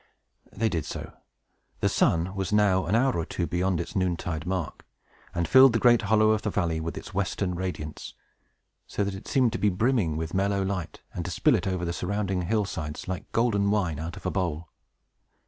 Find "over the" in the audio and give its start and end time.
11.67-11.93